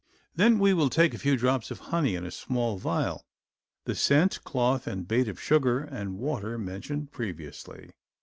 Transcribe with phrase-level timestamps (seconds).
[0.33, 3.23] Then we will take a few drops of honey in a small vial,
[3.85, 7.91] the scent, cloth, and bait of sugar and water mentioned previously.